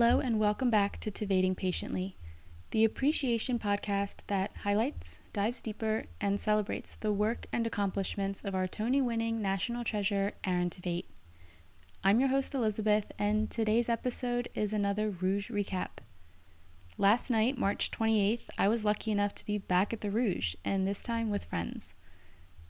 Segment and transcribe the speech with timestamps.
[0.00, 2.16] Hello, and welcome back to Tveiting Patiently,
[2.70, 8.68] the appreciation podcast that highlights, dives deeper, and celebrates the work and accomplishments of our
[8.68, 11.06] Tony winning national treasure, Aaron Tveit.
[12.04, 15.98] I'm your host, Elizabeth, and today's episode is another Rouge recap.
[16.96, 20.86] Last night, March 28th, I was lucky enough to be back at the Rouge, and
[20.86, 21.96] this time with friends.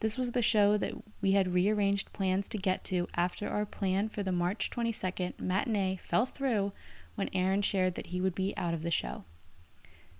[0.00, 4.08] This was the show that we had rearranged plans to get to after our plan
[4.08, 6.72] for the March 22nd matinee fell through
[7.18, 9.24] when Aaron shared that he would be out of the show.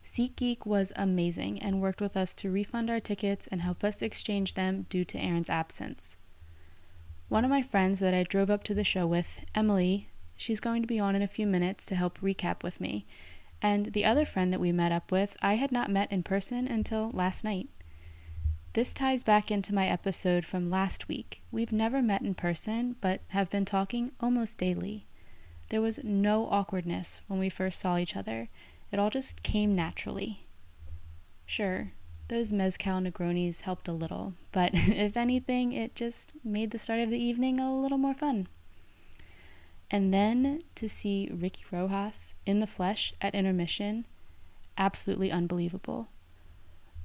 [0.04, 4.54] SeatGeek was amazing and worked with us to refund our tickets and help us exchange
[4.54, 6.16] them due to Aaron's absence.
[7.28, 10.82] One of my friends that I drove up to the show with, Emily, she's going
[10.82, 13.06] to be on in a few minutes to help recap with me.
[13.60, 16.66] And the other friend that we met up with, I had not met in person
[16.68, 17.68] until last night.
[18.72, 21.42] This ties back into my episode from last week.
[21.50, 25.07] We've never met in person, but have been talking almost daily.
[25.70, 28.48] There was no awkwardness when we first saw each other.
[28.90, 30.46] It all just came naturally.
[31.44, 31.92] Sure,
[32.28, 37.10] those mezcal Negronis helped a little, but if anything, it just made the start of
[37.10, 38.48] the evening a little more fun.
[39.90, 44.04] And then to see Ricky Rojas in the flesh at intermission,
[44.76, 46.08] absolutely unbelievable.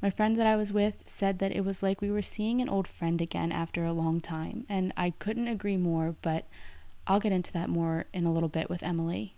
[0.01, 2.67] My friend that I was with said that it was like we were seeing an
[2.67, 6.45] old friend again after a long time, and I couldn't agree more, but
[7.05, 9.35] I'll get into that more in a little bit with Emily.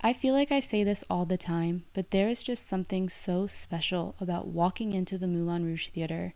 [0.00, 3.48] I feel like I say this all the time, but there is just something so
[3.48, 6.34] special about walking into the Moulin Rouge Theater.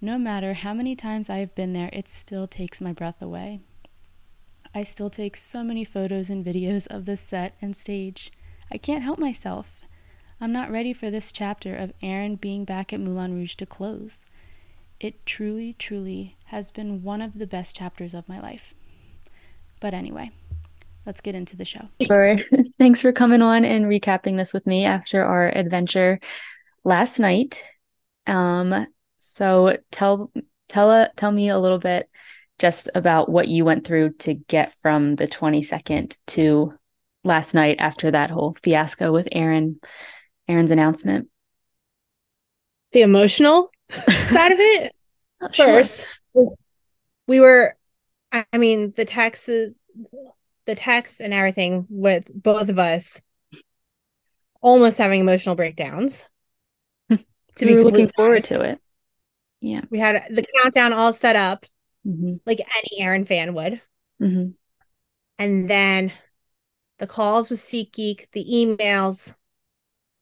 [0.00, 3.60] No matter how many times I have been there, it still takes my breath away.
[4.72, 8.30] I still take so many photos and videos of the set and stage.
[8.70, 9.80] I can't help myself.
[10.40, 14.26] I'm not ready for this chapter of Aaron being back at Moulin Rouge to close.
[15.00, 18.74] It truly, truly has been one of the best chapters of my life.
[19.80, 20.30] But anyway,
[21.04, 21.88] let's get into the show.
[22.02, 22.36] Sure.
[22.78, 26.20] Thanks for coming on and recapping this with me after our adventure
[26.84, 27.62] last night.
[28.26, 28.86] Um,
[29.18, 30.32] so tell
[30.68, 32.08] tell uh, tell me a little bit
[32.58, 36.72] just about what you went through to get from the 22nd to
[37.22, 39.78] last night after that whole fiasco with Aaron
[40.48, 41.28] Aaron's announcement.
[42.92, 43.70] The emotional
[44.28, 44.92] side of it
[45.54, 46.06] first.
[46.32, 46.46] Sure.
[47.26, 47.76] We were
[48.32, 49.78] I mean, the text is
[50.66, 53.20] the text and everything with both of us
[54.60, 56.26] almost having emotional breakdowns.
[57.10, 57.18] to
[57.60, 58.80] we be looking forward to it.
[59.60, 59.82] Yeah.
[59.90, 61.66] We had the countdown all set up
[62.06, 62.34] mm-hmm.
[62.44, 63.80] like any Aaron fan would.
[64.20, 64.50] Mm-hmm.
[65.38, 66.12] And then
[66.98, 69.34] the calls with SeatGeek, the emails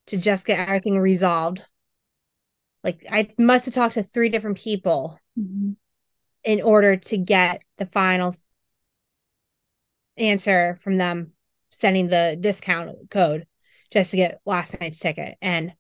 [0.09, 1.62] to just get everything resolved.
[2.82, 5.72] Like I must have talked to three different people mm-hmm
[6.44, 8.37] in order to get the final
[10.16, 11.32] answer from them
[11.71, 13.47] sending the discount code
[13.91, 15.37] just to get last night's ticket.
[15.43, 15.75] And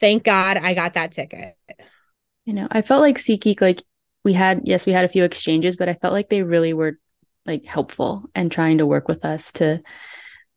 [0.00, 1.56] thank God I got that ticket.
[2.44, 3.82] You know, I felt like SeatGeek, like
[4.24, 6.98] we had, yes, we had a few exchanges, but I felt like they really were
[7.44, 9.82] like helpful and trying to work with us to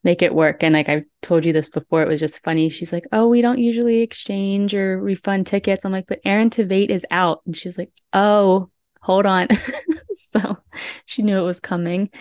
[0.03, 0.63] make it work.
[0.63, 2.69] And like I told you this before, it was just funny.
[2.69, 5.83] She's like, Oh, we don't usually exchange or refund tickets.
[5.83, 7.41] I'm like, but Aaron Tveit is out.
[7.45, 8.69] And she was like, Oh,
[9.09, 9.47] hold on.
[10.29, 10.57] so
[11.05, 12.11] she knew it was coming.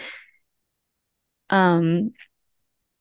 [1.51, 2.15] Um,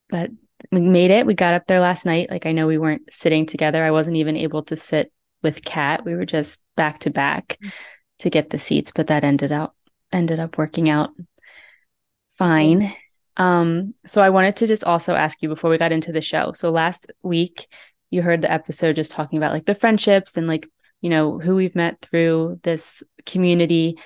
[0.10, 0.30] but
[0.74, 1.26] we made it.
[1.26, 2.30] We got up there last night.
[2.30, 3.82] Like I know we weren't sitting together.
[3.82, 6.04] I wasn't even able to sit with Kat.
[6.04, 7.58] We were just back to back
[8.20, 9.74] to get the seats, but that ended up
[10.12, 11.12] ended up working out
[12.38, 12.92] fine.
[13.38, 16.52] Um, so I wanted to just also ask you before we got into the show.
[16.52, 17.68] So last week
[18.10, 20.68] you heard the episode just talking about like the friendships and like
[21.02, 23.98] you know, who we've met through this community.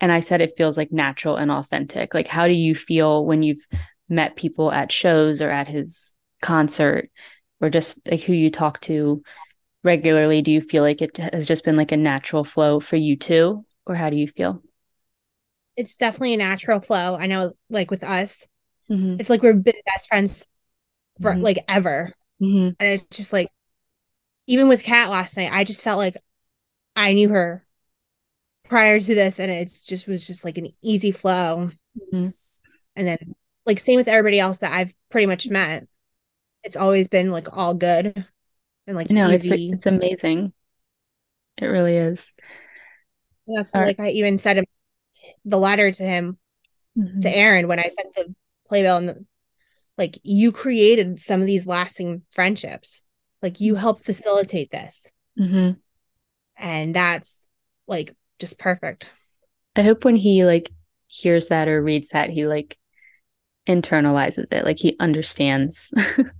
[0.00, 2.14] And I said it feels like natural and authentic.
[2.14, 3.66] Like, how do you feel when you've
[4.08, 7.10] met people at shows or at his concert
[7.60, 9.22] or just like who you talk to
[9.82, 10.42] regularly?
[10.42, 13.64] Do you feel like it has just been like a natural flow for you too?
[13.86, 14.62] Or how do you feel?
[15.76, 17.16] It's definitely a natural flow.
[17.16, 18.46] I know, like with us,
[18.90, 19.16] mm-hmm.
[19.18, 20.46] it's like we've been best friends
[21.20, 21.42] for mm-hmm.
[21.42, 22.12] like ever.
[22.40, 22.70] Mm-hmm.
[22.78, 23.48] And it's just like,
[24.46, 26.16] even with Kat last night, I just felt like
[26.98, 27.64] I knew her
[28.68, 31.70] prior to this, and it just was just like an easy flow.
[31.96, 32.30] Mm-hmm.
[32.96, 33.34] And then,
[33.64, 35.86] like, same with everybody else that I've pretty much met.
[36.64, 38.26] It's always been like all good
[38.88, 40.52] and like no, it's it's amazing.
[41.56, 42.32] It really is.
[43.46, 44.64] That's like I even said
[45.44, 46.36] the letter to him
[46.98, 47.20] mm-hmm.
[47.20, 48.34] to Aaron when I sent the
[48.66, 49.26] playbill and the,
[49.96, 53.02] like you created some of these lasting friendships.
[53.40, 55.12] Like you helped facilitate this.
[55.38, 55.78] Mm-hmm
[56.58, 57.46] and that's
[57.86, 59.10] like just perfect
[59.76, 60.70] i hope when he like
[61.08, 62.78] hears that or reads that he like
[63.68, 64.64] internalizes it.
[64.64, 65.92] Like he understands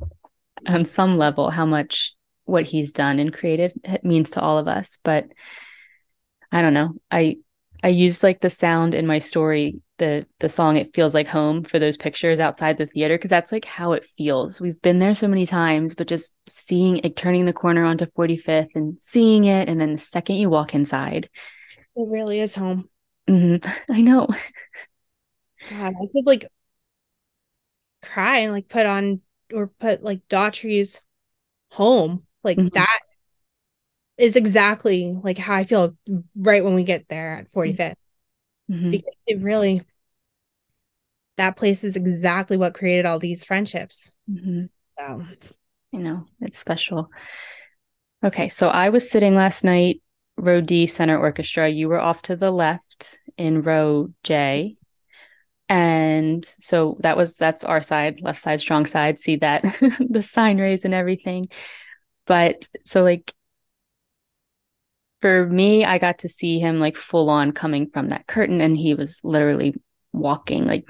[0.66, 3.72] on some level how much what he's done and created
[4.02, 4.98] means to all of us.
[5.04, 5.26] But
[6.50, 6.94] I don't know.
[7.10, 7.36] I
[7.82, 11.64] I used like the sound in my story, the the song "It Feels Like Home"
[11.64, 14.60] for those pictures outside the theater because that's like how it feels.
[14.60, 18.70] We've been there so many times, but just seeing it, turning the corner onto 45th
[18.74, 21.28] and seeing it, and then the second you walk inside,
[21.96, 22.88] it really is home.
[23.28, 23.68] Mm-hmm.
[23.92, 24.28] I know.
[25.70, 26.46] God, I could like
[28.02, 29.20] cry and like put on
[29.52, 31.00] or put like Daughtry's
[31.70, 32.24] home.
[32.42, 32.68] Like mm-hmm.
[32.68, 33.00] that
[34.16, 35.96] is exactly like how I feel
[36.36, 37.94] right when we get there at 45th.
[38.70, 38.90] Mm-hmm.
[38.90, 39.82] Because it really
[41.36, 44.10] that place is exactly what created all these friendships.
[44.30, 44.66] Mm-hmm.
[44.98, 45.24] So
[45.92, 47.10] you know, it's special.
[48.24, 50.02] Okay, so I was sitting last night,
[50.36, 51.68] row D center orchestra.
[51.68, 54.76] You were off to the left in row J.
[55.70, 59.18] And so that was that's our side, left side, strong side.
[59.18, 59.62] See that
[60.10, 61.48] the sign raise and everything.
[62.26, 63.32] But so like
[65.20, 68.76] for me, I got to see him like full on coming from that curtain and
[68.76, 69.74] he was literally
[70.12, 70.86] walking, like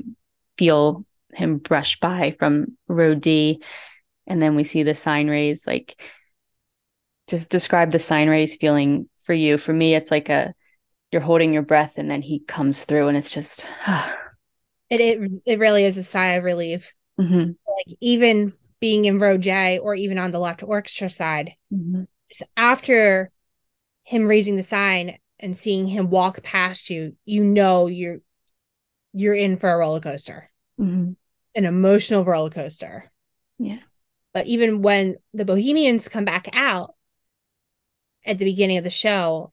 [0.57, 3.63] feel him brush by from row D.
[4.27, 6.01] And then we see the sign raise, like
[7.29, 9.57] just describe the sign raise feeling for you.
[9.57, 10.55] For me, it's like a
[11.11, 13.65] you're holding your breath and then he comes through and it's just
[14.91, 16.93] it, it it really is a sigh of relief.
[17.19, 17.39] Mm-hmm.
[17.39, 22.03] Like even being in row J or even on the left orchestra side, mm-hmm.
[22.59, 23.33] after
[24.09, 28.17] him raising the sign and seeing him walk past you, you know you're
[29.13, 30.51] you're in for a roller coaster,
[30.81, 31.13] mm-hmm.
[31.55, 33.05] an emotional roller coaster.
[33.59, 33.77] Yeah.
[34.33, 36.95] But even when the Bohemians come back out
[38.25, 39.51] at the beginning of the show,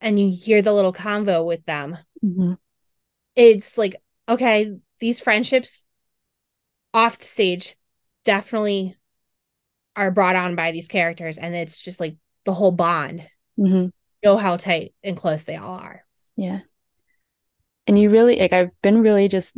[0.00, 2.52] and you hear the little convo with them, mm-hmm.
[3.34, 3.96] it's like
[4.28, 5.84] okay, these friendships
[6.94, 7.76] off the stage
[8.24, 8.96] definitely
[9.96, 12.14] are brought on by these characters, and it's just like
[12.44, 13.28] the whole bond.
[13.58, 13.88] Mm-hmm.
[14.26, 16.04] Know how tight and close they all are.
[16.36, 16.60] Yeah.
[17.86, 19.56] And you really like I've been really just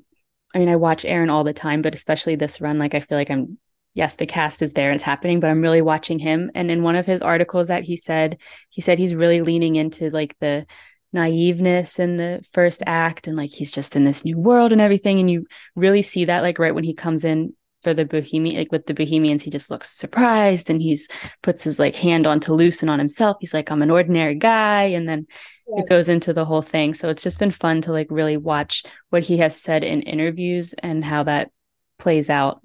[0.55, 3.17] I mean, I watch Aaron all the time, but especially this run, like I feel
[3.17, 3.59] like I'm
[3.95, 6.51] yes, the cast is there and it's happening, but I'm really watching him.
[6.55, 8.37] And in one of his articles that he said,
[8.69, 10.67] he said he's really leaning into like the
[11.15, 15.19] naiveness in the first act and like he's just in this new world and everything
[15.19, 17.55] and you really see that like right when he comes in
[17.89, 21.09] for the bohemian like with the bohemians he just looks surprised and he's
[21.43, 24.83] puts his like hand on Toulouse and on himself he's like i'm an ordinary guy
[24.83, 25.27] and then
[25.67, 25.81] yeah.
[25.81, 28.85] it goes into the whole thing so it's just been fun to like really watch
[29.09, 31.51] what he has said in interviews and how that
[31.99, 32.61] plays out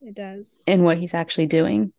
[0.00, 1.92] it does And what he's actually doing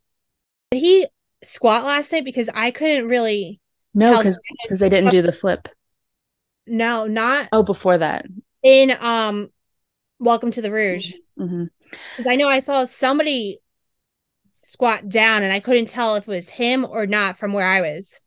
[0.70, 1.06] did he
[1.42, 3.58] squat last night because i couldn't really
[3.94, 5.68] no, because because they didn't do the flip.
[6.66, 7.48] No, not.
[7.50, 8.26] Oh, before that.
[8.62, 9.50] In um,
[10.20, 11.14] Welcome to the Rouge.
[12.16, 12.30] Because.
[12.30, 13.58] I know I saw somebody
[14.64, 17.80] squat down, and I couldn't tell if it was him or not from where I
[17.80, 18.20] was.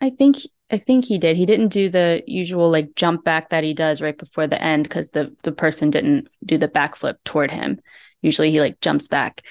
[0.00, 0.36] I think
[0.70, 1.36] I think he did.
[1.36, 4.84] He didn't do the usual like jump back that he does right before the end
[4.84, 7.80] because the the person didn't do the backflip toward him.
[8.22, 9.42] Usually he like jumps back,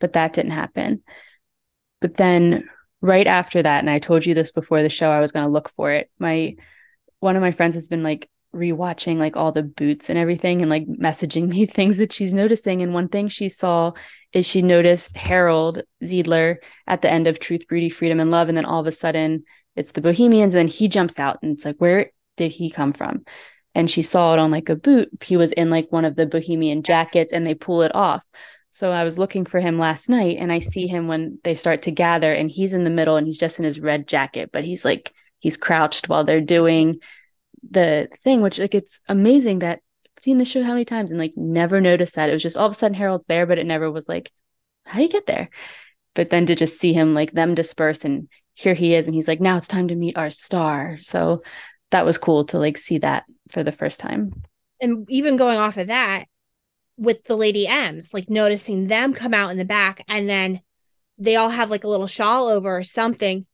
[0.00, 1.02] but that didn't happen.
[2.00, 2.68] But then
[3.00, 5.52] right after that, and I told you this before the show, I was going to
[5.52, 6.10] look for it.
[6.18, 6.56] My
[7.20, 10.70] one of my friends has been like rewatching like all the boots and everything and
[10.70, 12.82] like messaging me things that she's noticing.
[12.82, 13.92] And one thing she saw
[14.32, 18.48] is she noticed Harold Zidler at the end of Truth, Beauty, Freedom, and Love.
[18.48, 19.44] And then all of a sudden
[19.74, 20.54] it's the Bohemians.
[20.54, 23.24] And then he jumps out and it's like, where did he come from?
[23.74, 25.10] And she saw it on like a boot.
[25.22, 28.24] He was in like one of the Bohemian jackets and they pull it off.
[28.70, 31.82] So I was looking for him last night and I see him when they start
[31.82, 34.64] to gather and he's in the middle and he's just in his red jacket, but
[34.64, 37.00] he's like he's crouched while they're doing
[37.70, 39.80] the thing, which like it's amazing that
[40.16, 42.28] I've seen the show how many times and like never noticed that.
[42.28, 44.30] It was just all of a sudden Harold's there, but it never was like,
[44.84, 45.50] how do you get there?
[46.14, 49.28] But then to just see him like them disperse and here he is and he's
[49.28, 50.98] like, now it's time to meet our star.
[51.02, 51.42] So
[51.90, 54.42] that was cool to like see that for the first time.
[54.80, 56.26] And even going off of that,
[56.98, 60.62] with the Lady M's, like noticing them come out in the back and then
[61.18, 63.46] they all have like a little shawl over or something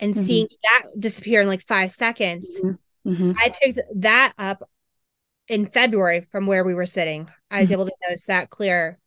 [0.00, 0.22] and mm-hmm.
[0.22, 2.50] seeing that disappear in like five seconds.
[2.58, 2.72] Mm-hmm.
[3.06, 3.32] Mm-hmm.
[3.38, 4.68] I picked that up
[5.48, 7.28] in February from where we were sitting.
[7.50, 7.74] I was mm-hmm.
[7.74, 8.98] able to notice that clear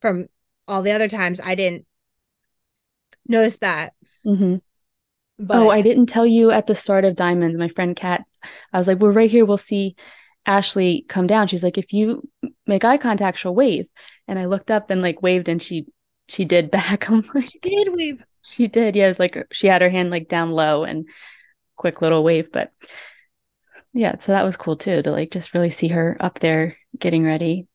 [0.00, 0.28] from
[0.68, 1.86] all the other times I didn't
[3.26, 3.94] notice that.
[4.24, 4.56] Mm-hmm.
[5.38, 8.24] But, oh, I didn't tell you at the start of Diamond, my friend Kat.
[8.72, 9.44] I was like, we're right here.
[9.44, 9.96] We'll see
[10.46, 11.48] Ashley come down.
[11.48, 12.28] She's like, if you
[12.66, 13.86] make eye contact, she'll wave.
[14.28, 15.86] And I looked up and like waved and she
[16.28, 17.10] she did back.
[17.10, 18.24] I'm like, she did wave.
[18.42, 18.96] She did.
[18.96, 21.06] Yeah, it was like she had her hand like down low and
[21.74, 22.50] quick little wave.
[22.52, 22.72] But
[23.96, 27.24] yeah, so that was cool too to like just really see her up there getting
[27.24, 27.66] ready.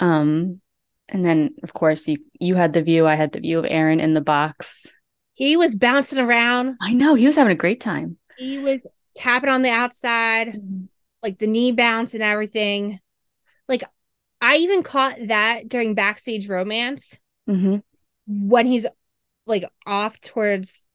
[0.00, 0.60] Um,
[1.08, 4.00] and then of course you you had the view, I had the view of Aaron
[4.00, 4.86] in the box.
[5.32, 6.76] He was bouncing around.
[6.80, 8.16] I know he was having a great time.
[8.36, 10.86] He was tapping on the outside, mm-hmm.
[11.22, 12.98] like the knee bounce and everything.
[13.68, 13.84] Like
[14.40, 17.16] I even caught that during backstage romance
[17.48, 17.76] mm-hmm.
[18.26, 18.86] when he's
[19.46, 20.88] like off towards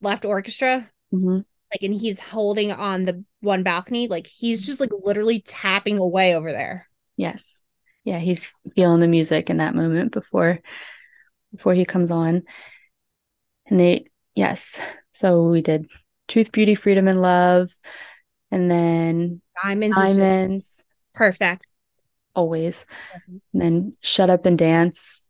[0.00, 0.90] left orchestra.
[1.12, 1.40] Mm-hmm.
[1.74, 4.06] Like, and he's holding on the one balcony.
[4.06, 6.88] Like, he's just like literally tapping away over there.
[7.16, 7.58] Yes.
[8.04, 8.20] Yeah.
[8.20, 10.60] He's feeling the music in that moment before,
[11.52, 12.44] before he comes on.
[13.66, 14.80] And they, yes.
[15.12, 15.88] So we did
[16.28, 17.72] Truth, Beauty, Freedom, and Love.
[18.52, 19.96] And then Diamonds.
[19.96, 20.84] Diamonds.
[21.12, 21.64] Perfect.
[22.36, 22.86] Always.
[23.26, 25.26] And then Shut Up and Dance.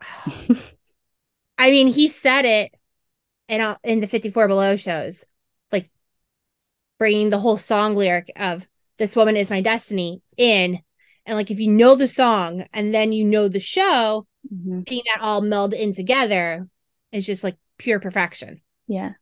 [1.58, 2.74] I mean, he said it
[3.48, 5.24] in all in the 54 Below shows,
[6.98, 8.66] bringing the whole song lyric of
[8.98, 10.80] "This woman is my destiny" in,
[11.24, 14.80] and like if you know the song and then you know the show, mm-hmm.
[14.80, 16.68] being that all meld in together
[17.12, 18.62] is just like pure perfection.
[18.86, 19.12] Yeah.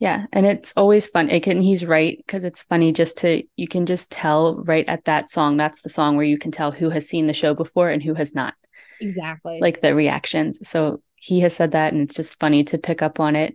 [0.00, 1.30] Yeah, and it's always fun.
[1.30, 5.04] It can he's right because it's funny just to you can just tell right at
[5.04, 5.56] that song.
[5.56, 8.12] That's the song where you can tell who has seen the show before and who
[8.14, 8.54] has not.
[9.00, 9.60] Exactly.
[9.60, 10.68] Like the reactions.
[10.68, 13.54] So he has said that and it's just funny to pick up on it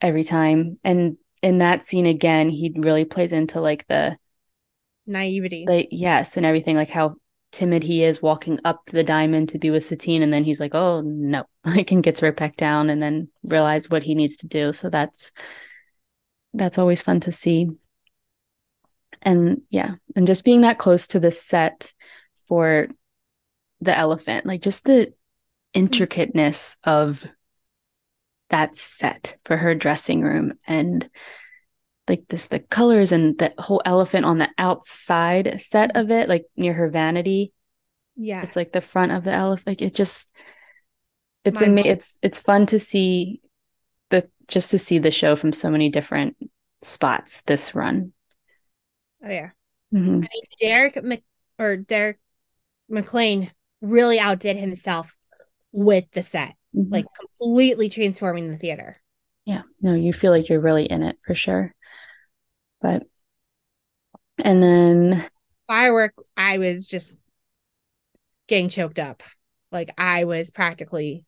[0.00, 4.16] every time and in that scene again he really plays into like the
[5.06, 5.64] naivety.
[5.66, 7.16] Like yes and everything like how
[7.52, 10.74] timid he is walking up the diamond to be with satine and then he's like
[10.74, 11.44] oh no.
[11.64, 14.72] Like and gets right back down and then realize what he needs to do.
[14.72, 15.30] So that's
[16.54, 17.68] that's always fun to see.
[19.22, 21.92] And yeah and just being that close to the set
[22.48, 22.88] for
[23.80, 25.10] the elephant like just the mm-hmm.
[25.74, 27.26] intricateness of
[28.50, 30.54] that set for her dressing room.
[30.66, 31.08] And
[32.08, 36.44] like this the colors and the whole elephant on the outside set of it like
[36.56, 37.52] near her vanity
[38.16, 38.42] yeah.
[38.42, 40.26] it's like the front of the elephant like it just
[41.44, 43.40] it's ama- it's it's fun to see
[44.10, 46.36] the just to see the show from so many different
[46.82, 48.12] spots this run.
[49.24, 49.50] Oh yeah.
[49.92, 50.16] Mm-hmm.
[50.16, 51.22] I mean, derek Mc,
[51.58, 52.18] or derek
[52.90, 55.16] McLane really outdid himself
[55.72, 56.92] with the set, mm-hmm.
[56.92, 59.00] like completely transforming the theater.
[59.44, 61.74] Yeah, no, you feel like you're really in it for sure.
[62.80, 63.02] But,
[64.38, 65.28] and then
[65.66, 67.16] firework, I was just
[68.48, 69.22] getting choked up.
[69.72, 71.24] Like I was practically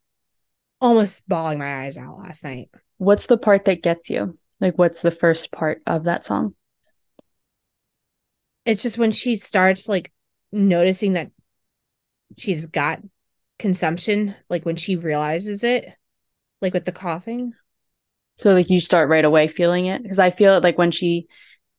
[0.81, 2.69] almost bawling my eyes out last night.
[2.99, 4.39] What's the part that gets you?
[4.61, 6.55] Like, what's the first part of that song?
[8.65, 10.13] It's just when she starts like
[10.53, 11.31] noticing that
[12.37, 13.01] she's got
[13.63, 15.89] consumption like when she realizes it
[16.61, 17.55] like with the coughing?
[18.37, 20.03] So like you start right away feeling it?
[20.03, 21.27] Because i feel it like when she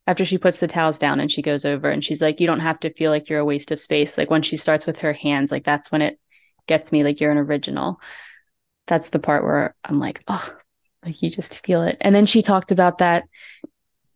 [0.07, 2.61] after she puts the towels down and she goes over and she's like you don't
[2.61, 4.17] have to feel like you're a waste of space.
[4.17, 6.19] Like when she starts with her hands like that's when it
[6.67, 7.99] gets me like you're an original.
[8.87, 10.49] That's the part where i'm like oh
[11.05, 11.97] like you just feel it.
[12.01, 13.25] And then she talked about that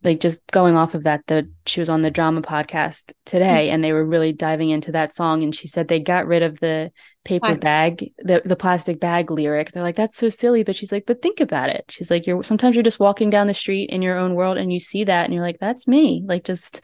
[0.04, 3.74] like just going off of that the she was on the drama podcast today mm-hmm.
[3.74, 6.60] and they were really diving into that song and she said they got rid of
[6.60, 6.92] the
[7.24, 7.62] paper plastic.
[7.62, 11.20] bag the the plastic bag lyric they're like that's so silly but she's like but
[11.20, 14.16] think about it she's like you're sometimes you're just walking down the street in your
[14.16, 16.80] own world and you see that and you're like that's me like just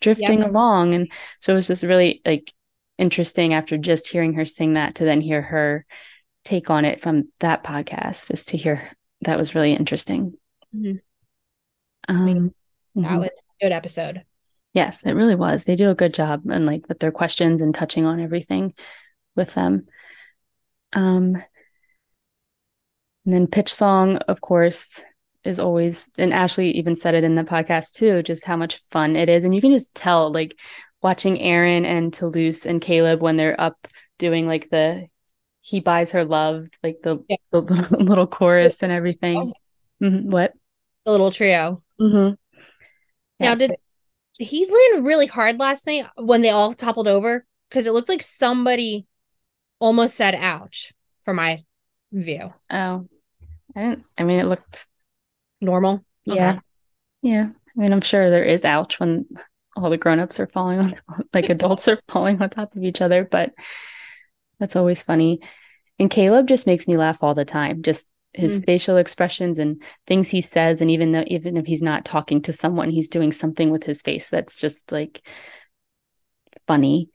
[0.00, 1.10] drifting along and
[1.40, 2.52] so it was just really like
[2.98, 5.84] interesting after just hearing her sing that to then hear her
[6.44, 8.90] take on it from that podcast is to hear
[9.22, 10.34] that was really interesting
[10.74, 10.96] mm-hmm.
[12.08, 12.54] Um,
[12.94, 13.18] that mm-hmm.
[13.18, 14.24] was a good episode.
[14.72, 15.64] Yes, it really was.
[15.64, 18.74] They do a good job and like with their questions and touching on everything
[19.34, 19.86] with them.
[20.92, 21.42] Um,
[23.24, 25.02] and then pitch song, of course,
[25.44, 29.16] is always and Ashley even said it in the podcast too, just how much fun
[29.16, 29.44] it is.
[29.44, 30.58] And you can just tell like
[31.02, 35.06] watching Aaron and Toulouse and Caleb when they're up doing like the
[35.60, 37.36] he buys her love, like the, yeah.
[37.50, 37.60] the
[37.98, 39.52] little chorus and everything.
[40.00, 40.30] Mm-hmm.
[40.30, 40.52] What?
[41.04, 41.82] The little trio.
[42.00, 42.34] Mm-hmm.
[43.40, 43.72] Now, did
[44.38, 47.44] he land really hard last night when they all toppled over?
[47.68, 49.06] Because it looked like somebody
[49.78, 50.92] almost said "ouch"
[51.24, 51.58] from my
[52.12, 52.52] view.
[52.70, 53.08] Oh,
[53.74, 54.04] I didn't.
[54.16, 54.86] I mean, it looked
[55.60, 56.04] normal.
[56.24, 56.60] Yeah, okay.
[57.22, 57.48] yeah.
[57.48, 59.26] I mean, I'm sure there is "ouch" when
[59.76, 60.94] all the grown-ups are falling on,
[61.34, 63.24] like adults are falling on top of each other.
[63.24, 63.52] But
[64.58, 65.40] that's always funny.
[65.98, 67.82] And Caleb just makes me laugh all the time.
[67.82, 68.66] Just his mm.
[68.66, 72.52] facial expressions and things he says and even though even if he's not talking to
[72.52, 75.22] someone he's doing something with his face that's just like
[76.66, 77.08] funny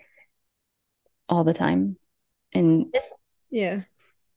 [1.32, 1.98] all the time.
[2.53, 3.13] And this,
[3.50, 3.82] yeah.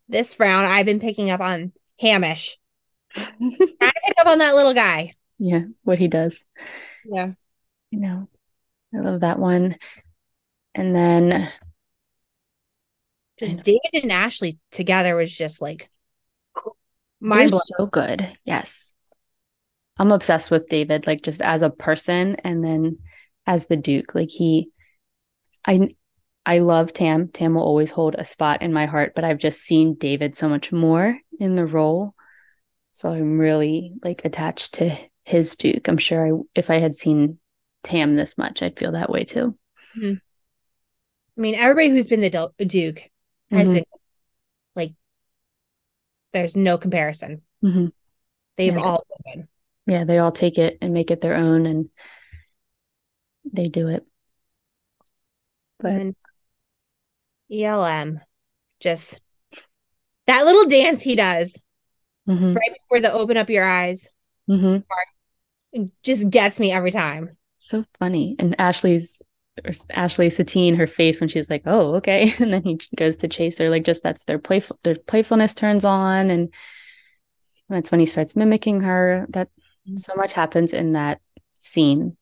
[0.08, 2.56] This frown i've been picking up on hamish.
[3.16, 5.14] I pick up on that little guy.
[5.38, 6.38] Yeah what he does.
[7.04, 7.32] Yeah.
[7.90, 8.28] You know
[8.94, 9.76] i love that one.
[10.74, 11.50] And then
[13.38, 15.88] just David and Ashley together was just like
[17.20, 18.26] mind so good.
[18.44, 18.92] Yes.
[19.96, 22.98] I'm obsessed with David, like just as a person and then
[23.46, 24.14] as the Duke.
[24.14, 24.70] Like he
[25.66, 25.88] I
[26.46, 27.28] I love Tam.
[27.28, 30.48] Tam will always hold a spot in my heart, but I've just seen David so
[30.48, 32.14] much more in the role.
[32.92, 35.88] So I'm really like attached to his Duke.
[35.88, 37.38] I'm sure I, if I had seen
[37.82, 39.56] Tam this much, I'd feel that way too.
[39.96, 40.14] Mm-hmm.
[41.36, 43.10] I mean, everybody who's been the Duke
[43.50, 43.74] has mm-hmm.
[43.74, 43.84] been
[46.34, 47.40] there's no comparison.
[47.64, 47.86] Mm-hmm.
[48.58, 48.80] They've yeah.
[48.80, 49.48] all been.
[49.86, 51.88] Yeah, they all take it and make it their own, and
[53.50, 54.04] they do it.
[55.78, 56.16] But and
[57.50, 58.20] ELM,
[58.80, 59.20] just
[60.26, 61.60] that little dance he does
[62.28, 62.52] mm-hmm.
[62.52, 64.08] right before the open up your eyes
[64.48, 65.84] mm-hmm.
[66.02, 67.36] just gets me every time.
[67.56, 68.36] So funny.
[68.38, 69.22] And Ashley's
[69.90, 73.58] Ashley Satine, her face when she's like, "Oh, okay," and then he goes to chase
[73.58, 73.70] her.
[73.70, 76.52] Like, just that's their playful, their playfulness turns on, and
[77.68, 79.26] that's when he starts mimicking her.
[79.30, 79.48] That
[79.96, 81.20] so much happens in that
[81.56, 82.16] scene.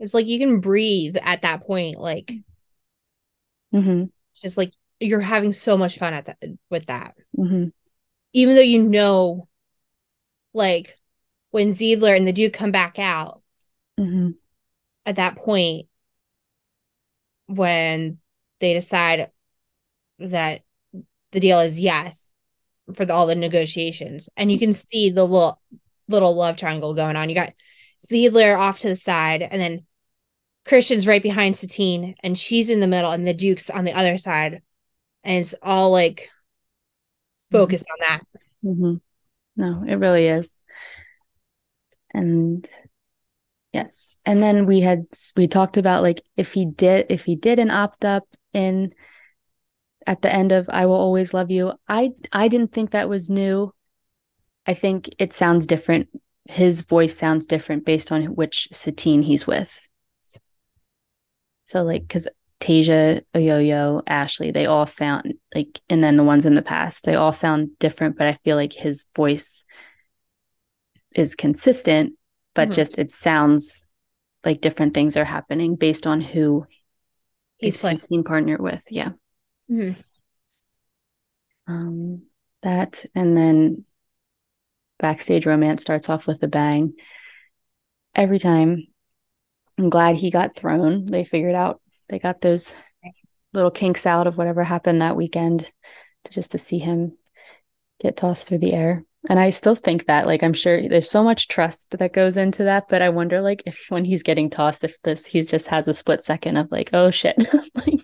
[0.00, 1.98] It's like you can breathe at that point.
[1.98, 2.32] Like,
[3.74, 4.04] mm-hmm.
[4.34, 6.38] just like you're having so much fun at that
[6.70, 7.14] with that.
[7.36, 7.68] Mm-hmm.
[8.34, 9.48] Even though you know,
[10.52, 10.98] like
[11.50, 13.42] when Zidler and the Duke come back out,
[13.98, 14.32] mm-hmm.
[15.06, 15.86] at that point,
[17.48, 18.18] when
[18.60, 19.30] they decide
[20.20, 20.62] that
[21.32, 22.30] the deal is yes
[22.94, 25.60] for the, all the negotiations, and you can see the little
[26.08, 27.28] little love triangle going on.
[27.28, 27.52] You got
[28.06, 29.84] Zidler off to the side, and then
[30.66, 34.18] Christian's right behind Satine, and she's in the middle, and the Duke's on the other
[34.18, 34.62] side,
[35.24, 36.30] and it's all like
[37.50, 38.02] focused mm-hmm.
[38.02, 38.26] on that.
[38.64, 38.94] Mm-hmm.
[39.56, 40.62] No, it really is.
[42.14, 42.66] And
[43.72, 47.58] yes, and then we had we talked about like if he did if he did
[47.58, 48.94] an opt up in
[50.06, 51.72] at the end of I will always love you.
[51.88, 53.72] I I didn't think that was new.
[54.66, 56.08] I think it sounds different.
[56.46, 59.88] His voice sounds different based on which Satine he's with.
[61.64, 62.26] So like because
[62.60, 67.14] Tayshia, Oyoyo, Ashley, they all sound like, and then the ones in the past, they
[67.14, 69.64] all sound different, but I feel like his voice
[71.14, 72.14] is consistent,
[72.58, 72.74] but mm-hmm.
[72.74, 73.86] just it sounds
[74.44, 76.66] like different things are happening based on who
[77.56, 78.82] he's playing scene partner with.
[78.90, 79.10] Yeah.
[79.70, 80.00] Mm-hmm.
[81.68, 82.22] Um,
[82.64, 83.84] that and then
[84.98, 86.94] backstage romance starts off with a bang.
[88.16, 88.88] Every time,
[89.78, 91.06] I'm glad he got thrown.
[91.06, 92.74] They figured out they got those
[93.52, 95.70] little kinks out of whatever happened that weekend,
[96.24, 97.16] to just to see him
[98.00, 99.04] get tossed through the air.
[99.28, 102.64] And I still think that, like, I'm sure there's so much trust that goes into
[102.64, 105.86] that, but I wonder, like, if when he's getting tossed, if this he just has
[105.86, 107.36] a split second of like, oh shit,
[107.74, 108.00] like,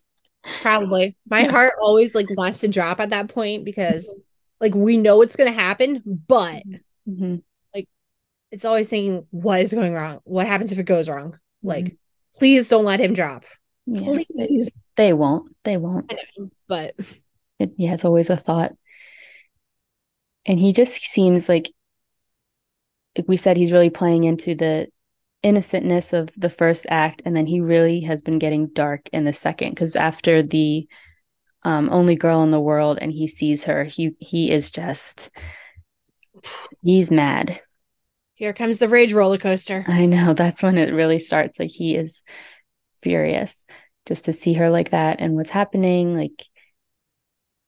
[0.62, 1.16] probably.
[1.28, 1.50] My yeah.
[1.50, 4.14] heart always like wants to drop at that point because
[4.60, 6.62] like we know it's going to happen, but
[7.08, 7.36] mm-hmm.
[7.74, 7.88] like
[8.50, 10.20] it's always thinking, what is going wrong?
[10.24, 11.32] What happens if it goes wrong?
[11.32, 11.68] Mm-hmm.
[11.68, 11.96] Like,
[12.38, 13.44] please don't let him drop.
[13.86, 14.04] Yeah,
[14.36, 14.70] please.
[14.96, 15.54] They, they won't.
[15.64, 16.10] They won't.
[16.10, 16.94] Know, but
[17.58, 18.72] it, yeah, it's always a thought.
[20.46, 21.70] And he just seems like,
[23.16, 24.88] like we said, he's really playing into the
[25.42, 29.32] innocentness of the first act, and then he really has been getting dark in the
[29.32, 29.70] second.
[29.70, 30.86] Because after the
[31.64, 35.30] um, only girl in the world and he sees her he he is just
[36.82, 37.60] he's mad.
[38.34, 39.84] Here comes the rage roller coaster.
[39.88, 40.34] I know.
[40.34, 41.58] That's when it really starts.
[41.58, 42.22] Like he is
[43.02, 43.64] furious
[44.06, 46.16] just to see her like that and what's happening.
[46.16, 46.44] Like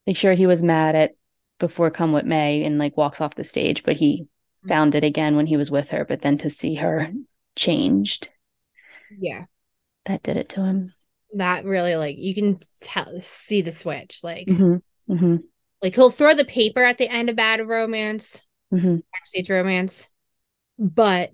[0.07, 1.13] like sure he was mad at
[1.59, 4.69] before come what may and like walks off the stage but he mm-hmm.
[4.69, 7.11] found it again when he was with her but then to see her
[7.55, 8.29] changed
[9.19, 9.45] yeah
[10.05, 10.93] that did it to him
[11.35, 15.13] that really like you can tell see the switch like mm-hmm.
[15.13, 15.37] Mm-hmm.
[15.83, 18.41] like he'll throw the paper at the end of bad romance
[18.73, 18.99] mm-hmm.
[19.13, 20.09] backstage romance
[20.79, 21.33] but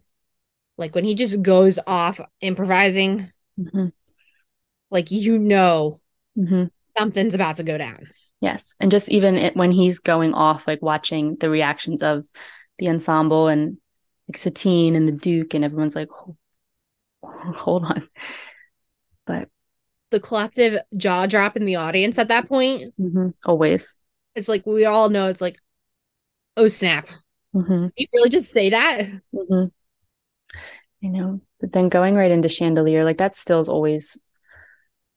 [0.78, 3.86] like when he just goes off improvising mm-hmm.
[4.90, 6.00] like you know
[6.38, 6.64] mm-hmm.
[6.96, 8.08] something's about to go down
[8.42, 12.26] yes and just even it, when he's going off like watching the reactions of
[12.78, 13.78] the ensemble and
[14.28, 16.08] like satine and the duke and everyone's like
[17.22, 18.06] hold on
[19.26, 19.48] but
[20.12, 22.94] the collective jaw drop in the audience at that point.
[23.00, 23.30] Mm-hmm.
[23.44, 23.96] Always.
[24.36, 25.56] It's like we all know it's like,
[26.56, 27.08] oh snap.
[27.54, 27.88] Mm-hmm.
[27.96, 29.08] You really just say that?
[29.34, 29.64] Mm-hmm.
[31.04, 31.40] I know.
[31.60, 34.16] But then going right into chandelier, like that still is always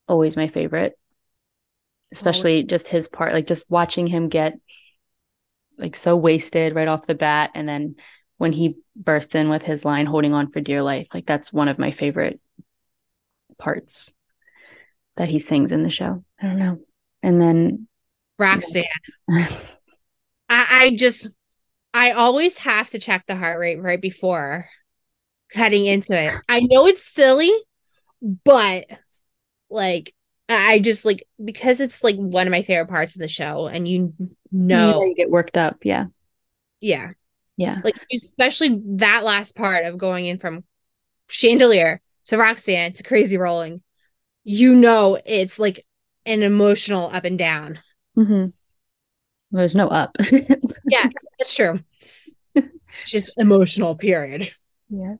[0.07, 0.97] always my favorite.
[2.15, 2.65] Especially oh.
[2.65, 4.57] just his part, like just watching him get
[5.77, 7.51] like so wasted right off the bat.
[7.53, 7.95] And then
[8.37, 11.67] when he bursts in with his line holding on for dear life, like that's one
[11.67, 12.39] of my favorite
[13.57, 14.13] parts
[15.17, 16.23] that he sings in the show.
[16.41, 16.79] I don't know.
[17.21, 17.87] And then
[18.37, 18.83] Roxanne.
[19.29, 19.57] I,
[20.49, 21.29] I just
[21.93, 24.69] I always have to check the heart rate right before
[25.51, 26.33] heading into it.
[26.49, 27.51] I know it's silly,
[28.21, 28.85] but
[29.69, 30.13] like
[30.47, 33.87] I just like because it's like one of my favorite parts of the show, and
[33.87, 34.13] you
[34.51, 35.77] know you get worked up.
[35.83, 36.05] Yeah.
[36.79, 37.11] Yeah.
[37.57, 37.81] Yeah.
[37.83, 40.63] Like especially that last part of going in from
[41.27, 43.81] chandelier to Roxanne to crazy rolling.
[44.43, 45.85] You know it's like
[46.25, 47.79] an emotional up and down.
[48.17, 48.47] Mm-hmm.
[49.51, 50.15] There's no up.
[50.31, 51.79] yeah, that's true.
[52.53, 54.51] It's just emotional, period.
[54.89, 55.15] Yeah.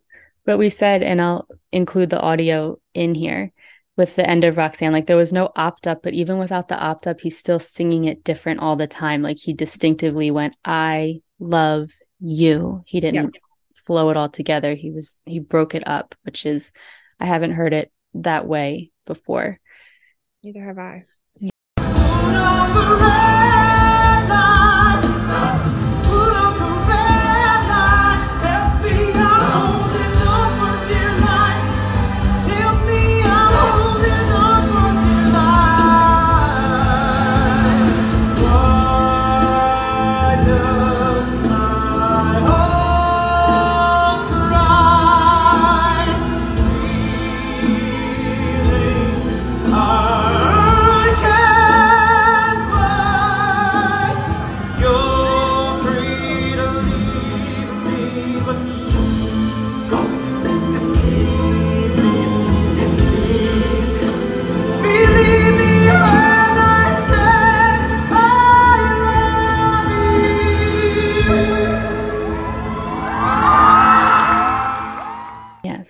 [0.46, 3.52] But we said, and I'll include the audio in here
[3.98, 4.92] with the end of Roxanne.
[4.92, 8.06] Like there was no opt up, but even without the opt up, he's still singing
[8.06, 9.22] it different all the time.
[9.22, 12.84] Like he distinctively went, I love you.
[12.86, 13.38] He didn't
[13.76, 14.74] flow it all together.
[14.76, 16.72] He was, he broke it up, which is,
[17.20, 19.60] I haven't heard it that way before.
[20.44, 21.06] Neither have I.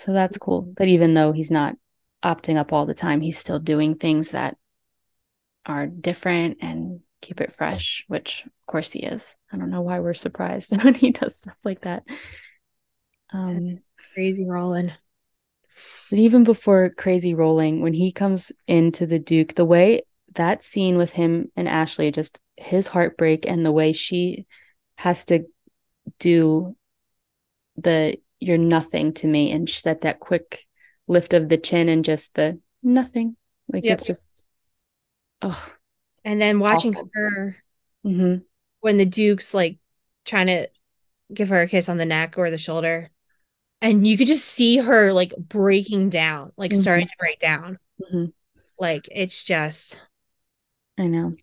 [0.05, 0.71] So that's cool.
[0.77, 1.75] That even though he's not
[2.23, 4.55] opting up all the time, he's still doing things that
[5.65, 9.35] are different and keep it fresh, which of course he is.
[9.51, 12.03] I don't know why we're surprised when he does stuff like that.
[13.33, 13.79] Um
[14.13, 14.91] crazy rolling.
[16.11, 20.03] But even before crazy rolling, when he comes into the Duke, the way
[20.35, 24.45] that scene with him and Ashley, just his heartbreak and the way she
[24.97, 25.45] has to
[26.19, 26.75] do
[27.77, 30.65] the you're nothing to me and that that quick
[31.08, 33.36] lift of the chin and just the nothing
[33.71, 33.98] like yep.
[33.98, 34.48] it's just
[35.41, 35.69] oh
[36.24, 37.10] and then watching awful.
[37.13, 37.56] her
[38.06, 38.38] mm-hmm.
[38.82, 39.78] when the duke's like
[40.26, 40.67] trying to
[41.34, 43.10] give her a kiss on the neck or the shoulder
[43.82, 46.82] and you could just see her like breaking down like mm-hmm.
[46.82, 48.26] starting to break down mm-hmm.
[48.80, 49.98] like it's just
[50.98, 51.36] i know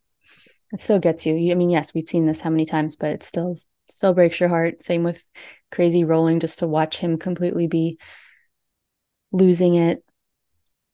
[0.73, 3.23] it still gets you i mean yes we've seen this how many times but it
[3.23, 3.57] still
[3.89, 5.25] still breaks your heart same with
[5.73, 7.99] crazy rolling just to watch him completely be
[9.33, 10.05] losing it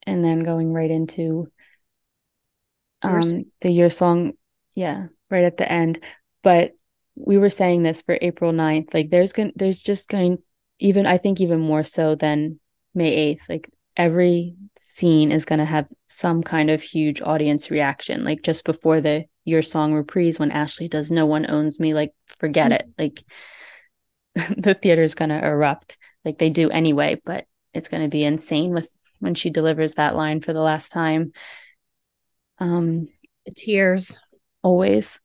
[0.06, 1.48] and then going right into
[3.02, 4.32] um the year song.
[4.74, 6.02] Yeah right at the end.
[6.42, 6.72] But
[7.14, 10.38] we were saying this for April 9th like there's going there's just going
[10.78, 12.60] even I think even more so than
[12.94, 18.24] May 8th like every scene is going to have some kind of huge audience reaction.
[18.24, 22.12] Like just before the your song reprise when Ashley does no one owns me like
[22.26, 22.88] forget mm-hmm.
[22.88, 22.94] it.
[22.96, 23.24] Like
[24.56, 28.24] the theater is going to erupt like they do anyway, but it's going to be
[28.24, 31.32] insane with when she delivers that line for the last time.
[32.58, 33.08] Um,
[33.46, 34.18] the tears
[34.62, 35.20] always.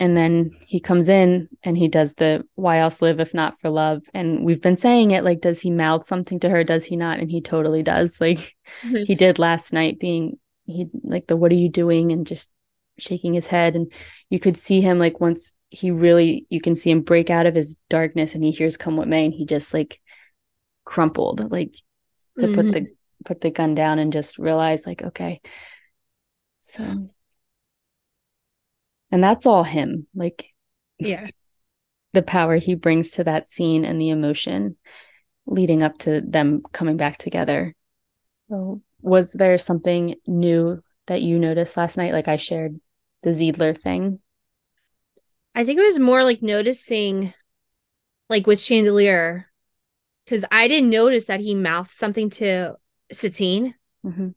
[0.00, 3.70] And then he comes in and he does the why else live if not for
[3.70, 4.02] love.
[4.12, 6.64] And we've been saying it like, does he mouth something to her?
[6.64, 7.20] Does he not?
[7.20, 8.20] And he totally does.
[8.20, 9.04] Like mm-hmm.
[9.04, 12.10] he did last night, being he like the what are you doing?
[12.10, 12.50] And just
[12.98, 13.76] shaking his head.
[13.76, 13.92] And
[14.30, 17.54] you could see him like once he really you can see him break out of
[17.54, 20.00] his darkness and he hears come what may and he just like
[20.84, 21.74] crumpled like
[22.38, 22.54] to mm-hmm.
[22.54, 22.86] put the
[23.24, 25.40] put the gun down and just realize like okay.
[26.60, 27.08] So
[29.10, 30.46] and that's all him like
[30.98, 31.26] yeah.
[32.12, 34.76] the power he brings to that scene and the emotion
[35.46, 37.74] leading up to them coming back together.
[38.48, 42.12] So was there something new that you noticed last night?
[42.12, 42.80] Like i shared
[43.22, 44.20] the zidler thing
[45.54, 47.32] I think it was more like noticing,
[48.28, 49.46] like with Chandelier,
[50.24, 52.76] because I didn't notice that he mouthed something to
[53.12, 54.28] Satine, mm-hmm.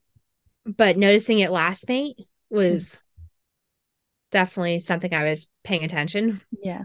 [0.64, 2.14] but noticing it last night
[2.50, 3.24] was mm-hmm.
[4.30, 6.40] definitely something I was paying attention.
[6.52, 6.84] Yeah.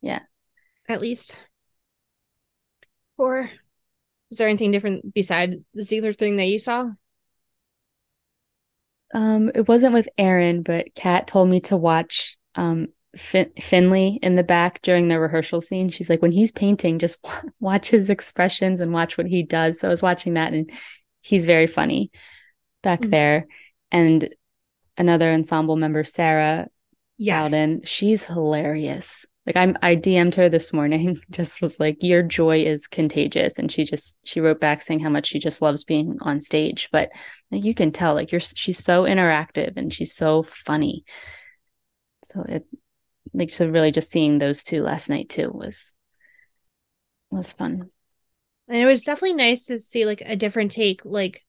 [0.00, 0.20] Yeah.
[0.88, 1.38] At least.
[3.18, 3.50] Or
[4.30, 6.90] is there anything different beside the Zidler thing that you saw?
[9.14, 14.36] Um, it wasn't with Aaron, but Kat told me to watch um fin- Finley in
[14.36, 15.90] the back during the rehearsal scene.
[15.90, 17.18] She's like, when he's painting, just
[17.60, 19.80] watch his expressions and watch what he does.
[19.80, 20.70] So I was watching that, and
[21.20, 22.10] he's very funny
[22.82, 23.10] back mm-hmm.
[23.10, 23.46] there.
[23.90, 24.28] and
[24.96, 26.68] another ensemble member, Sarah
[27.16, 27.42] yes.
[27.42, 29.26] Alden, she's hilarious.
[29.46, 33.58] Like I'm I DM'd her this morning, just was like, Your joy is contagious.
[33.58, 36.88] And she just she wrote back saying how much she just loves being on stage.
[36.92, 37.10] But
[37.50, 41.04] like, you can tell, like you're she's so interactive and she's so funny.
[42.24, 42.64] So it
[43.34, 45.92] like so really just seeing those two last night too was
[47.30, 47.90] was fun.
[48.68, 51.44] And it was definitely nice to see like a different take, like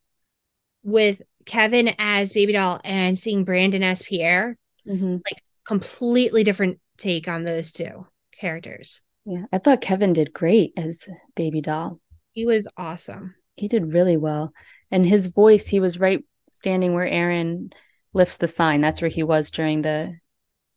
[0.83, 4.57] with Kevin as Baby Doll and seeing Brandon as Pierre.
[4.87, 5.13] Mm-hmm.
[5.13, 8.07] Like completely different take on those two
[8.39, 9.01] characters.
[9.25, 11.99] Yeah, I thought Kevin did great as Baby Doll.
[12.31, 13.35] He was awesome.
[13.55, 14.53] He did really well.
[14.91, 17.71] And his voice, he was right standing where Aaron
[18.13, 18.81] lifts the sign.
[18.81, 20.17] That's where he was during the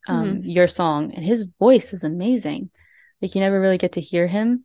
[0.07, 0.49] um mm-hmm.
[0.49, 1.13] your song.
[1.15, 2.71] And his voice is amazing.
[3.21, 4.65] Like you never really get to hear him.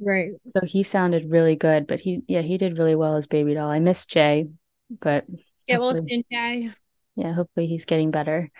[0.00, 0.32] Right.
[0.56, 3.70] So he sounded really good, but he yeah, he did really well as Baby Doll.
[3.70, 4.48] I miss Jay,
[5.00, 5.24] but
[5.66, 6.70] Yeah, well soon, Jay.
[7.14, 8.50] Yeah, hopefully he's getting better.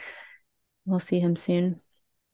[0.85, 1.81] We'll see him soon.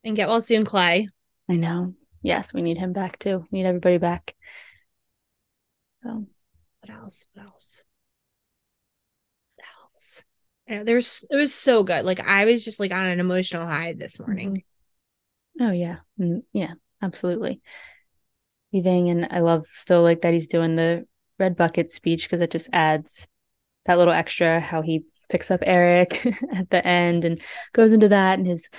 [0.03, 1.07] And get well soon, Clay.
[1.49, 1.95] I know.
[2.21, 3.45] Yes, we need him back too.
[3.51, 4.35] We need everybody back.
[6.03, 6.27] So
[6.81, 7.27] what else?
[7.33, 7.81] What else?
[10.69, 12.05] There's it was so good.
[12.05, 14.63] Like I was just like on an emotional high this morning.
[15.59, 15.97] Oh yeah.
[16.19, 17.61] Mm, yeah, absolutely.
[18.71, 21.07] Leaving and I love still like that he's doing the
[21.39, 23.27] red bucket speech because it just adds
[23.85, 27.41] that little extra how he picks up Eric at the end and
[27.73, 28.69] goes into that and his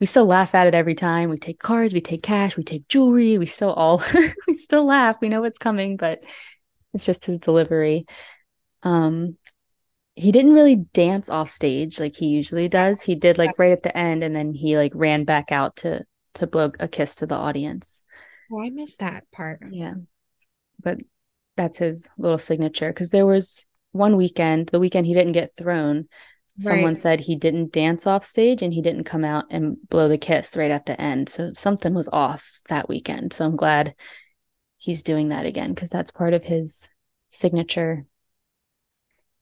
[0.00, 1.30] we still laugh at it every time.
[1.30, 4.02] We take cards, we take cash, we take jewelry, we still all
[4.46, 5.16] we still laugh.
[5.22, 6.20] We know what's coming, but
[6.92, 8.04] it's just his delivery.
[8.82, 9.38] Um
[10.14, 13.02] he didn't really dance off stage like he usually does.
[13.02, 16.04] He did like right at the end and then he like ran back out to
[16.34, 18.02] to blow a kiss to the audience.
[18.50, 19.60] Oh, I missed that part.
[19.70, 19.94] Yeah.
[20.82, 20.98] But
[21.56, 26.08] that's his little signature because there was one weekend, the weekend he didn't get thrown,
[26.58, 26.98] someone right.
[26.98, 30.56] said he didn't dance off stage and he didn't come out and blow the kiss
[30.56, 31.28] right at the end.
[31.28, 33.32] So something was off that weekend.
[33.32, 33.94] So I'm glad
[34.76, 36.88] he's doing that again because that's part of his
[37.28, 38.04] signature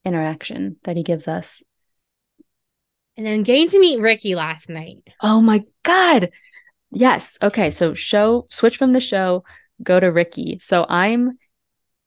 [0.05, 1.63] interaction that he gives us.
[3.17, 4.99] And then getting to meet Ricky last night.
[5.23, 6.31] Oh my God.
[6.91, 7.39] Yes.
[7.43, 7.71] Okay.
[7.71, 9.45] So show, switch from the show,
[9.83, 10.59] go to Ricky.
[10.61, 11.39] So I'm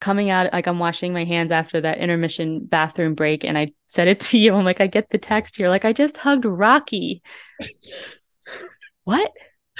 [0.02, 4.08] coming out like I'm washing my hands after that intermission bathroom break and I said
[4.08, 4.54] it to you.
[4.54, 5.60] I'm like, I get the text.
[5.60, 7.22] You're like, I just hugged Rocky.
[9.04, 9.32] what?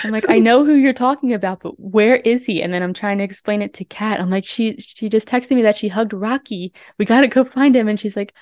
[0.04, 2.62] I'm like, I know who you're talking about, but where is he?
[2.62, 4.20] And then I'm trying to explain it to Kat.
[4.20, 6.74] I'm like, she she just texted me that she hugged Rocky.
[6.98, 7.88] We gotta go find him.
[7.88, 8.34] And she's like,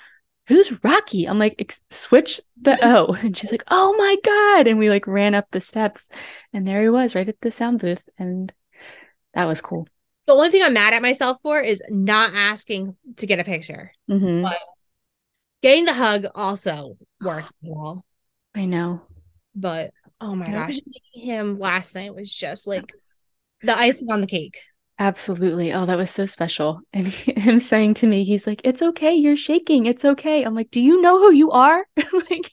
[0.48, 1.26] Who's Rocky?
[1.26, 3.14] I'm like, switch the O.
[3.22, 4.66] And she's like, Oh my God.
[4.66, 6.08] And we like ran up the steps
[6.52, 8.02] and there he was right at the sound booth.
[8.18, 8.52] And
[9.34, 9.86] that was cool.
[10.26, 13.92] The only thing I'm mad at myself for is not asking to get a picture.
[14.08, 14.42] Mm-hmm.
[14.42, 14.58] But
[15.62, 18.04] getting the hug also worked well.
[18.54, 19.02] I know.
[19.54, 20.78] But oh my gosh,
[21.12, 22.92] him last night was just like
[23.62, 24.58] the icing on the cake.
[24.98, 25.72] Absolutely.
[25.72, 26.80] Oh, that was so special.
[26.92, 29.14] And he, him saying to me, he's like, It's okay.
[29.14, 29.86] You're shaking.
[29.86, 30.44] It's okay.
[30.44, 31.84] I'm like, Do you know who you are?
[31.96, 32.50] like,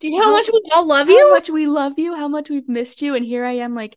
[0.00, 1.18] do you know how, how much we all love you?
[1.18, 3.14] How much we love you, how much we've missed you.
[3.14, 3.96] And here I am, like,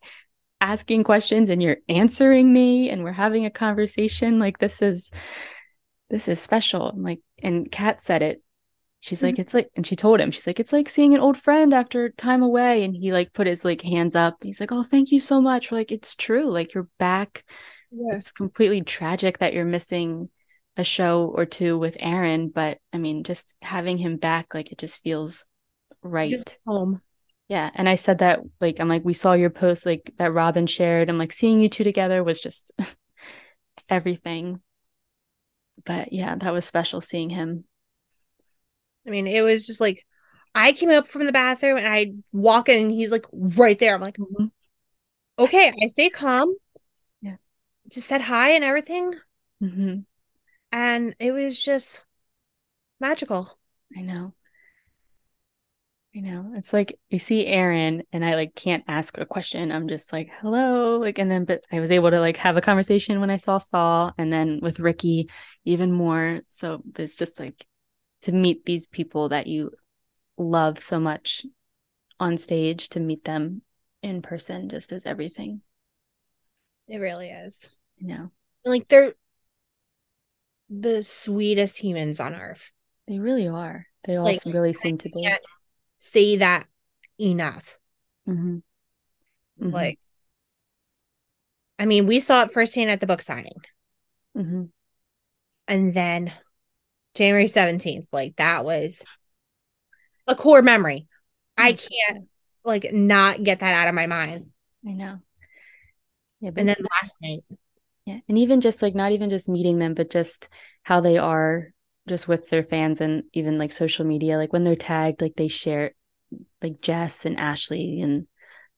[0.61, 5.09] asking questions and you're answering me and we're having a conversation like this is
[6.11, 8.43] this is special I'm like and kat said it
[9.01, 11.35] she's like it's like and she told him she's like it's like seeing an old
[11.35, 14.83] friend after time away and he like put his like hands up he's like oh
[14.83, 17.43] thank you so much like it's true like you're back
[17.91, 18.15] yeah.
[18.15, 20.29] it's completely tragic that you're missing
[20.77, 24.77] a show or two with aaron but i mean just having him back like it
[24.77, 25.45] just feels
[26.03, 27.01] right just home
[27.51, 27.69] yeah.
[27.73, 31.09] And I said that, like, I'm like, we saw your post, like, that Robin shared.
[31.09, 32.71] I'm like, seeing you two together was just
[33.89, 34.61] everything.
[35.85, 37.65] But yeah, that was special seeing him.
[39.05, 40.05] I mean, it was just like,
[40.53, 43.95] I came up from the bathroom and I walk in and he's like right there.
[43.95, 44.47] I'm like, mm-hmm.
[45.39, 46.53] okay, I stay calm.
[47.21, 47.37] Yeah.
[47.89, 49.13] Just said hi and everything.
[49.63, 49.99] Mm-hmm.
[50.73, 52.01] And it was just
[52.99, 53.57] magical.
[53.97, 54.33] I know.
[56.15, 56.51] I know.
[56.55, 59.71] It's like you see Aaron and I like can't ask a question.
[59.71, 60.97] I'm just like, hello.
[60.97, 63.59] Like, and then, but I was able to like have a conversation when I saw
[63.59, 65.29] Saul and then with Ricky
[65.63, 66.41] even more.
[66.49, 67.65] So it's just like
[68.21, 69.71] to meet these people that you
[70.37, 71.45] love so much
[72.19, 73.61] on stage, to meet them
[74.03, 75.61] in person just is everything.
[76.87, 77.69] It really is.
[77.97, 78.31] You know,
[78.65, 79.13] like they're
[80.69, 82.63] the sweetest humans on earth.
[83.07, 83.85] They really are.
[84.03, 85.29] They all like, really seem to be
[85.99, 86.65] say that
[87.19, 87.77] enough.
[88.27, 88.57] Mm-hmm.
[89.61, 89.69] Mm-hmm.
[89.69, 89.99] Like,
[91.77, 93.59] I mean, we saw it firsthand at the book signing.
[94.35, 94.63] Mm-hmm.
[95.67, 96.33] And then
[97.15, 98.07] January 17th.
[98.11, 99.03] Like that was
[100.27, 101.07] a core memory.
[101.57, 101.77] I hmm.
[101.77, 102.27] can't
[102.63, 104.47] like not get that out of my mind.
[104.87, 105.19] I know.
[106.39, 107.43] Yeah, and then last night.
[108.05, 108.19] Yeah.
[108.27, 110.49] And even just like not even just meeting them, but just
[110.83, 111.71] how they are
[112.07, 114.37] just with their fans and even like social media.
[114.37, 115.91] Like when they're tagged, like they share
[116.61, 118.27] like Jess and Ashley and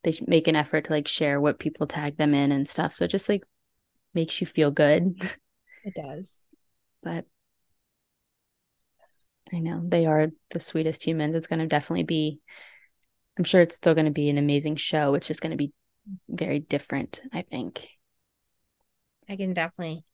[0.04, 2.96] they make an effort to like share what people tag them in and stuff.
[2.96, 3.44] So it just like
[4.14, 5.22] makes you feel good.
[5.86, 6.48] It does.
[7.02, 7.26] But
[9.52, 11.36] I know they are the sweetest humans.
[11.36, 12.40] It's going to definitely be,
[13.38, 15.16] I'm sure it's still going to be an amazing show.
[15.16, 15.74] It's just going to be
[16.30, 17.88] very different, I think.
[19.28, 20.06] I can definitely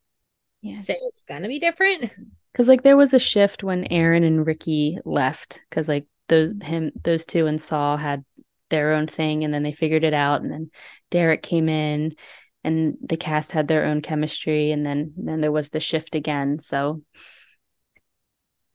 [0.61, 0.79] yeah.
[0.79, 2.11] say it's going to be different.
[2.55, 5.61] Cause like there was a shift when Aaron and Ricky left.
[5.69, 8.25] Cause like those, him, those two and Saul had
[8.69, 10.41] their own thing and then they figured it out.
[10.41, 10.71] And then
[11.11, 12.15] Derek came in
[12.63, 14.71] and the cast had their own chemistry.
[14.71, 16.59] And then, then there was the shift again.
[16.59, 17.03] So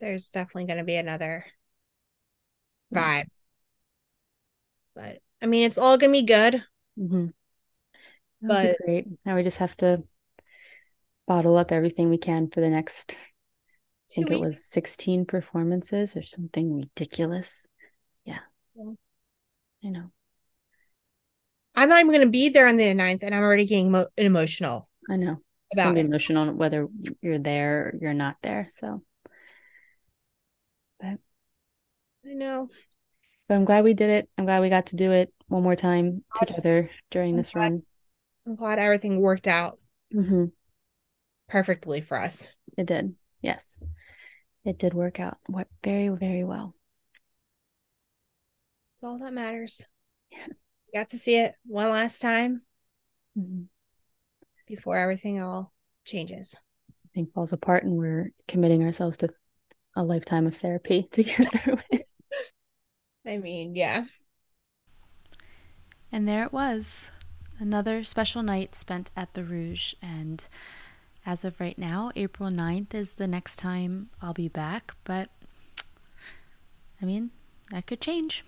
[0.04, 1.46] there's definitely going to be another
[2.92, 3.28] vibe.
[4.94, 6.62] But I mean, it's all going to be good.
[6.98, 7.26] Mm-hmm.
[8.42, 9.06] But great.
[9.24, 10.04] Now we just have to
[11.26, 13.16] bottle up everything we can for the next.
[13.16, 14.36] I think weeks.
[14.36, 17.62] it was 16 performances or something ridiculous.
[18.26, 18.40] Yeah.
[18.76, 18.92] yeah.
[19.84, 20.10] I know.
[21.74, 24.08] I'm not even going to be there on the 9th, and I'm already getting mo-
[24.16, 24.86] emotional.
[25.10, 25.38] I know.
[25.70, 26.86] It's going to be emotional whether
[27.22, 28.68] you're there or you're not there.
[28.70, 29.02] So
[31.04, 31.18] but
[32.28, 32.68] I know.
[33.48, 34.28] But I'm glad we did it.
[34.38, 37.82] I'm glad we got to do it one more time together during this glad, run.
[38.46, 39.78] I'm glad everything worked out
[40.14, 40.46] mm-hmm.
[41.48, 42.46] perfectly for us.
[42.78, 43.14] It did.
[43.42, 43.78] Yes.
[44.64, 45.37] It did work out
[45.82, 46.74] very, very well.
[48.94, 49.84] It's all that matters.
[50.30, 50.46] Yeah.
[50.94, 52.62] got to see it one last time
[53.38, 53.64] mm-hmm.
[54.66, 55.72] before everything all
[56.06, 56.56] changes.
[57.14, 59.28] Thing falls apart and we're committing ourselves to
[59.94, 62.08] a lifetime of therapy to get through it.
[63.26, 64.04] I mean, yeah.
[66.12, 67.10] And there it was.
[67.58, 69.94] Another special night spent at the Rouge.
[70.02, 70.44] And
[71.24, 74.94] as of right now, April 9th is the next time I'll be back.
[75.04, 75.30] But
[77.00, 77.30] I mean,
[77.70, 78.44] that could change.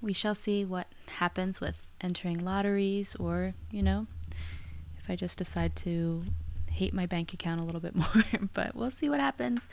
[0.00, 4.06] We shall see what happens with entering lotteries or, you know,
[4.98, 6.24] if I just decide to
[6.70, 8.24] hate my bank account a little bit more.
[8.52, 9.66] but we'll see what happens.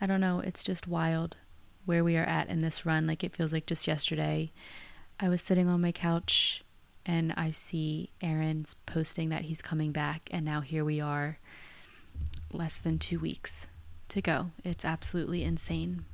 [0.00, 1.36] I don't know, it's just wild
[1.84, 3.06] where we are at in this run.
[3.06, 4.52] Like it feels like just yesterday.
[5.20, 6.64] I was sitting on my couch
[7.04, 11.38] and I see Aaron's posting that he's coming back, and now here we are,
[12.52, 13.66] less than two weeks
[14.08, 14.50] to go.
[14.64, 16.04] It's absolutely insane.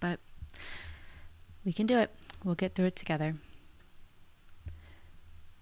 [0.00, 0.20] But
[1.64, 2.10] we can do it.
[2.42, 3.36] We'll get through it together.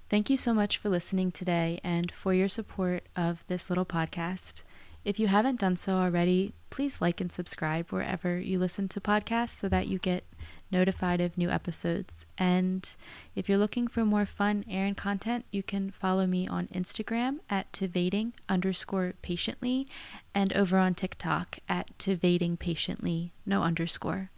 [0.08, 4.62] Thank you so much for listening today and for your support of this little podcast.
[5.04, 9.50] If you haven't done so already, please like and subscribe wherever you listen to podcasts
[9.58, 10.24] so that you get
[10.70, 12.24] notified of new episodes.
[12.38, 12.88] And
[13.34, 17.72] if you're looking for more fun Aaron content, you can follow me on Instagram at
[17.72, 19.88] Tveiting underscore patiently
[20.34, 24.30] and over on TikTok at Tveiting patiently, no underscore.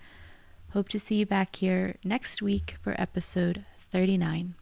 [0.73, 4.55] Hope to see you back here next week for episode 39.